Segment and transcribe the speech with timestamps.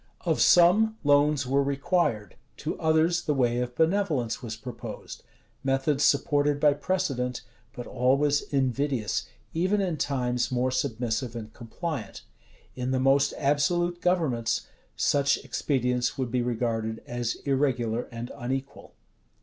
[0.21, 5.21] Of some, loans were required:[] to others the way of benevolence was proposed:
[5.63, 12.23] methods supported by precedent, but always invidious, even in times more submissive and compliant.
[12.75, 18.95] In the most absolute governments, such expedients would be regarded as irregular and unequal.